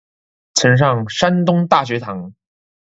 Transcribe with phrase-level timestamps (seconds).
[0.55, 2.33] 曾上山东大学堂。